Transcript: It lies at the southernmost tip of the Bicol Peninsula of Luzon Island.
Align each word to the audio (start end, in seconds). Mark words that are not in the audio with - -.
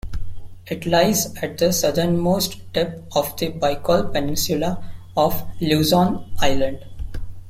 It 0.65 0.87
lies 0.87 1.31
at 1.43 1.59
the 1.59 1.71
southernmost 1.71 2.59
tip 2.73 3.03
of 3.15 3.37
the 3.37 3.51
Bicol 3.51 4.11
Peninsula 4.11 4.83
of 5.15 5.43
Luzon 5.61 6.25
Island. 6.39 6.83